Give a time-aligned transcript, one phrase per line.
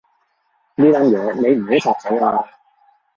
[0.77, 2.43] 呢單嘢你唔好插手啊